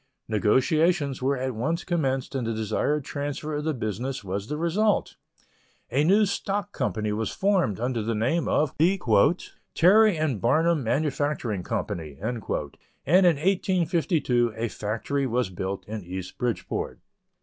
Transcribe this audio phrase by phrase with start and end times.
[0.27, 5.15] Negotiations were at once commenced and the desired transfer of the business was the result.
[5.91, 8.99] A new stock company was formed under the name of the
[9.75, 16.99] "Terry & Barnum Manufacturing Company," and in 1852 a factory was built in East Bridgeport.